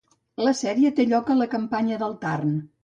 [0.47, 2.61] La sèrie té lloc a la campanya del Tarn.